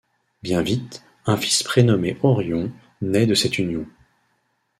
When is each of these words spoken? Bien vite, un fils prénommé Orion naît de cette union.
Bien 0.41 0.63
vite, 0.63 1.03
un 1.27 1.37
fils 1.37 1.61
prénommé 1.61 2.17
Orion 2.23 2.71
naît 3.03 3.27
de 3.27 3.35
cette 3.35 3.59
union. 3.59 3.85